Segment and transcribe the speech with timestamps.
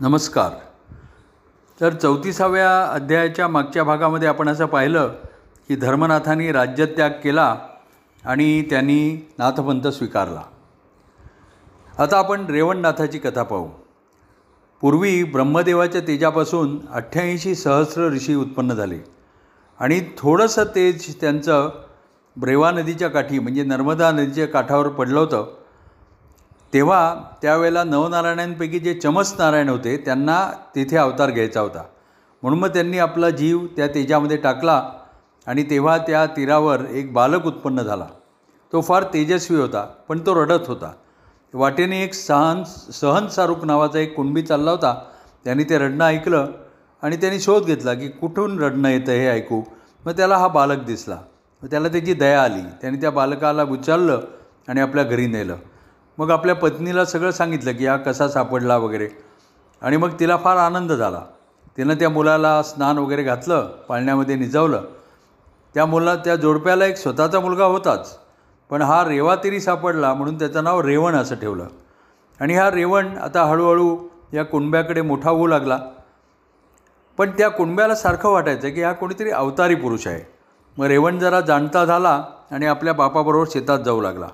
[0.00, 0.50] नमस्कार.
[1.80, 5.08] तर चौतीसाव्या अध्यायाच्या मागच्या भागामध्ये आपण असं पाहिलं
[5.68, 7.56] की धर्मनाथांनी राज्यत्याग केला
[8.24, 10.42] आणि त्यांनी नाथपंथ स्वीकारला.
[11.98, 13.68] आता आपण रेवणनाथाची कथा पाहू.
[14.80, 18.98] पूर्वी ब्रह्मदेवाच्या तेजापासून अठ्ठ्याऐंशी सहस्र ऋषी उत्पन्न झाले
[19.78, 21.70] आणि थोडंसं तेज त्यांचं
[22.44, 25.58] रेवा नदीच्या काठी म्हणजे नर्मदा नदीच्या काठावर पडलं होतं.
[26.74, 31.82] तेव्हा त्यावेळेला नवनारायणांपैकी जे चमस नारायण होते त्यांना तिथे अवतार घ्यायचा होता.
[32.42, 34.90] म्हणून मग त्यांनी आपला जीव त्या तेजामध्ये टाकला
[35.46, 38.06] आणि तेव्हा त्या तीरावर एक बालक उत्पन्न झाला.
[38.72, 40.92] तो फार तेजस्वी होता पण तो रडत होता.
[41.54, 44.94] वाटेने एक सहन सहन सारूक नावाचा एक कुणबी चालला होता.
[45.44, 46.46] त्यांनी ते रडणं ऐकलं
[47.02, 49.62] आणि त्यांनी शोध घेतला की कुठून रडणं येतं हे ऐकू.
[50.06, 51.18] मग त्याला हा बालक दिसला.
[51.62, 52.60] मग त्याला त्याची दया आली.
[52.60, 54.20] त्याने त्या बालकाला उचललं
[54.68, 55.56] आणि आपल्या घरी नेलं.
[56.18, 59.08] मग आपल्या पत्नीला सगळं सांगितलं की हा कसा सापडला वगैरे.
[59.82, 61.20] आणि मग तिला फार आनंद झाला.
[61.76, 64.82] तिनं त्या मुलाला स्नान वगैरे घातलं पाळण्यामध्ये निजावलं.
[65.74, 68.18] त्या मुला त्या जोडप्याला एक स्वतःचा मुलगा होताच.
[68.70, 71.66] पण हा रेवातिरी सापडला म्हणून त्याचं नाव रेवण असं ठेवलं.
[72.40, 73.98] आणि हा रेवण आता हळूहळू
[74.32, 75.78] या कुणब्याकडे मोठा होऊ लागला.
[77.18, 80.20] पण त्या कुणब्याला सारखं वाटायचं की हा कोणीतरी अवतारी पुरुष आहे.
[80.78, 84.28] मग रेवण जरा जाणता झाला आणि आपल्या बापाबरोबर शेतात जाऊ लागला.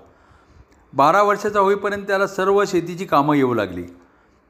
[0.97, 3.85] बारा वर्षाचा होईपर्यंत त्याला सर्व शेतीची कामं येऊ लागली.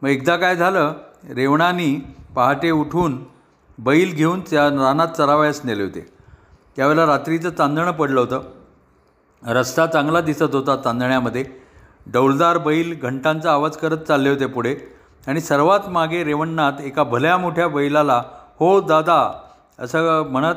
[0.03, 0.93] मग एकदा काय झालं?
[1.35, 3.25] रेवणानी पहाटे उठून
[3.79, 6.13] बैल घेऊन त्या रानात चरावयास नेले होते.
[6.77, 8.43] त्यावेळेला रात्रीचं चांदणं पडलं होतं.
[9.43, 11.45] रस्ता चांगला दिसत होता चांदण्यामध्ये.
[12.07, 14.77] डौलदार बैल घंटांचा आवाज करत चालले होते पुढे.
[15.27, 18.23] आणि सर्वात मागे रेवणनाथ एका भल्या मोठ्या बैलाला
[18.59, 19.41] हो दादा
[19.79, 20.55] असं म्हणत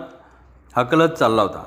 [0.78, 1.64] हकलत चालला होता.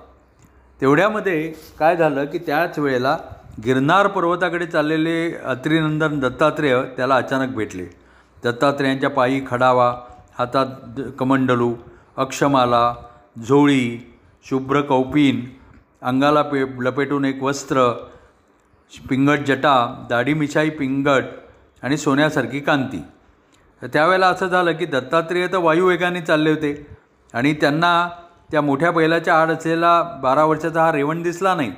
[0.81, 3.19] तेवढ्यामध्ये काय झालं की त्याच वेळेला
[3.65, 5.15] गिरनार पर्वताकडे चाललेले
[5.53, 7.85] अत्रिनंदन दत्तात्रेय त्याला अचानक भेटले.
[8.45, 9.89] दत्तात्रेयांच्या पायी खडावा
[10.39, 11.75] हातात कमंडलू
[12.17, 12.95] अक्षमाला
[13.49, 13.85] झोळी
[14.45, 15.45] शुभ्र कौपीन
[16.03, 17.89] अंगाला पे लपेटून एक वस्त्र
[19.09, 19.75] पिंगट जटा
[20.11, 21.25] दाढी मिशाई पिंगट
[21.83, 23.03] आणि सोन्यासारखी कांती.
[23.83, 26.87] त्यावेळेला असं झालं की दत्तात्रेय तर वायुवेगाने चालले होते
[27.35, 27.93] आणि त्यांना
[28.51, 31.73] त्या मोठ्या बैलाच्या आड असलेला बारा वर्षाचा हा रेवण दिसला नाही.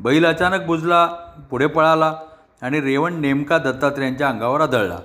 [0.00, 1.06] बैल अचानक बुजला
[1.50, 2.14] पुढे पळाला
[2.62, 4.98] आणि रेवण नेमका दत्तात्रेयांच्या अंगावर आदळला.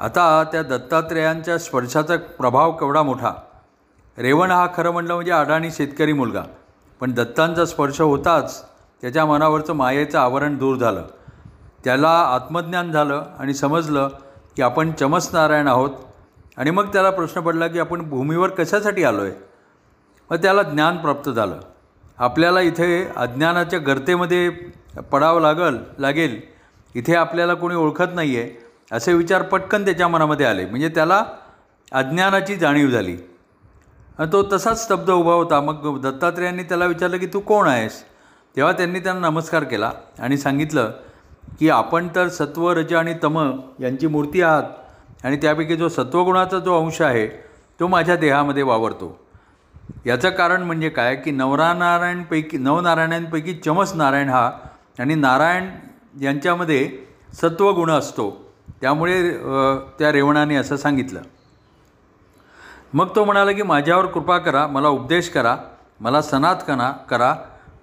[0.00, 3.32] आता त्या दत्तात्रेयांच्या स्पर्शाचा प्रभाव केवढा मोठा?
[4.18, 6.42] रेवण हा खरं म्हटलं म्हणजे अडाणी शेतकरी मुलगा.
[7.00, 8.64] पण दत्तांचा स्पर्श होताच
[9.02, 11.02] त्याच्या मनावरचं मायेचं आवरण दूर झालं.
[11.84, 14.08] त्याला आत्मज्ञान झालं आणि समजलं
[14.56, 15.90] की आपण चमस नारायण आहोत
[16.56, 19.32] आणि मग त्याला प्रश्न पडला की आपण भूमीवर कशासाठी आलो आहे
[20.30, 21.60] मग त्याला ज्ञान प्राप्त झालं.
[22.18, 24.48] आपल्याला इथे अज्ञानाच्या गर्तेमध्ये
[25.12, 26.40] पडावं लागल लागेल.
[26.94, 28.50] इथे आपल्याला कोणी ओळखत नाही आहे
[28.92, 30.66] असे विचार पटकन त्याच्या मनामध्ये आले.
[30.66, 31.24] म्हणजे त्याला
[31.92, 33.16] अज्ञानाची जाणीव झाली.
[34.18, 35.60] आणि तो तसाच स्तब्ध उभा होता.
[35.60, 38.02] मग दत्तात्रेयांनी त्याला विचारलं की तू कोण आहेस?
[38.56, 40.92] तेव्हा त्यांनी त्यांना नमस्कार केला आणि सांगितलं
[41.60, 43.38] की आपण तर सत्व रज आणि तम
[43.80, 47.26] यांची मूर्ती आहात आणि त्यापैकी जो सत्वगुणाचा जो अंश आहे
[47.80, 49.25] तो माझ्या देहामध्ये वावरतो.
[50.06, 51.14] याचं कारण म्हणजे काय?
[51.16, 54.50] की नवरानारायणपैकी नवनारायणांपैकी चमस नारायण हा
[54.98, 55.68] आणि नारायण
[56.22, 56.88] यांच्यामध्ये
[57.40, 58.30] सत्वगुण असतो.
[58.80, 59.30] त्यामुळे
[59.98, 61.20] त्या रेवणाने असं सांगितलं.
[62.94, 65.56] मग तो म्हणाला की माझ्यावर कृपा करा मला उपदेश करा
[66.00, 67.34] मला सनात कना करा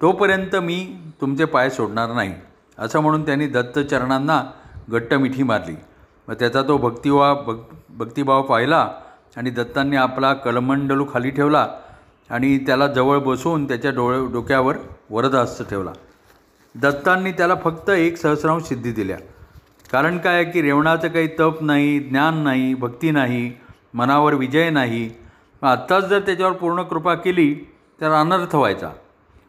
[0.02, 0.78] तोपर्यंत मी
[1.20, 2.32] तुमचे पाय सोडणार नाही.
[2.78, 4.42] असं म्हणून त्यांनी दत्तचरणांना
[4.88, 5.74] घट्ट मिठी मारली.
[6.28, 8.88] मग त्याचा तो भक्तिभाव भक् भक्तिभाव पाहिला
[9.36, 11.66] आणि दत्तांनी आपला कलमंडलू खाली ठेवला
[12.30, 14.76] आणि त्याला जवळ बसवून त्याच्या डोळ डोक्यावर
[15.10, 15.92] वरदहस्त ठेवला.
[16.74, 19.16] दत्तांनी त्याला फक्त एक सहस्रांश सिद्धी दिल्या.
[19.92, 20.34] कारण काय?
[20.34, 23.52] आहे की रेवणाचं काही तप नाही ज्ञान नाही भक्ती नाही
[23.94, 25.10] मनावर विजय नाही.
[25.62, 27.54] आत्ताच जर त्याच्यावर पूर्ण कृपा केली
[28.00, 28.90] तर अनर्थ व्हायचा.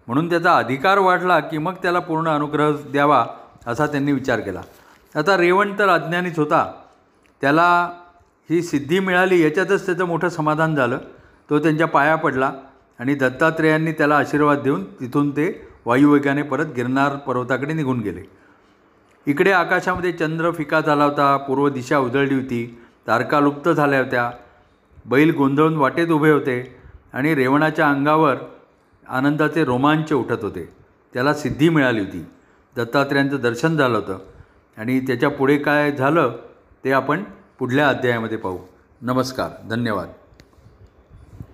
[0.08, 3.26] म्हणून त्याचा अधिकार वाढला की मग त्याला पूर्ण अनुग्रह द्यावा
[3.68, 4.62] असा त्यांनी विचार केला.
[5.16, 6.74] आता रेवण तर अज्ञानीच होता.
[7.42, 7.92] त्याला
[8.50, 10.98] ही सिद्धी मिळाली याच्यातच त्याचं मोठं समाधान झालं.
[11.50, 12.52] तो त्यांच्या पाया पडला.
[13.00, 18.22] आणि दत्तात्रेयांनी त्याला आशीर्वाद देऊन तिथून ते वायुवेगाने परत गिरनार पर्वताकडे निघून गेले.
[19.28, 24.32] इकडे आकाशामध्ये चंद्र फिका झाला होता पूर्व दिशा उजळली होती तारका लुप्त झाल्या होत्या
[25.06, 26.76] बैल गोंधळून वाटेत उभे होते
[27.14, 28.36] आणि रेवणाच्या अंगावर
[29.08, 30.70] आनंदाचे रोमांच उठत होते.
[31.14, 32.26] त्याला सिद्धी मिळाली होती.
[32.76, 34.18] दत्तात्रेयांचं दर्शन झालं होतं
[34.78, 36.36] आणि त्याच्या पुढे काय झालं
[36.84, 37.24] ते आपण
[37.60, 38.58] पुढल्या अध्यायामध्ये पाहू.
[39.02, 40.10] नमस्कार धन्यवाद.